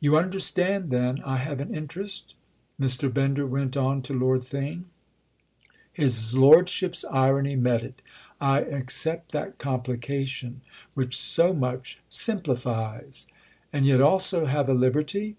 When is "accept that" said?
8.60-9.56